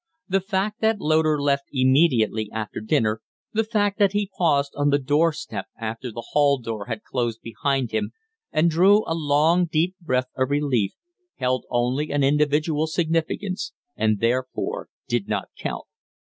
The 0.27 0.41
fact 0.41 0.81
that 0.81 0.99
Loder 0.99 1.39
left 1.39 1.65
immediately 1.71 2.49
after 2.51 2.79
dinner, 2.79 3.21
the 3.53 3.63
fact 3.63 3.99
that 3.99 4.13
he 4.13 4.31
paused 4.35 4.73
on 4.75 4.89
the 4.89 4.97
door 4.97 5.31
step 5.31 5.67
after 5.79 6.11
the 6.11 6.25
hall 6.31 6.57
door 6.57 6.87
had 6.87 7.03
closed 7.03 7.41
behind 7.43 7.91
him, 7.91 8.11
and 8.51 8.67
drew 8.67 9.03
a 9.05 9.13
long, 9.13 9.65
deep 9.67 9.95
breath 10.01 10.31
of 10.35 10.49
relief, 10.49 10.93
held 11.35 11.67
only 11.69 12.09
an 12.11 12.23
individual 12.23 12.87
significance 12.87 13.73
and 13.95 14.19
therefore 14.19 14.89
did 15.07 15.27
not 15.27 15.49
count. 15.55 15.85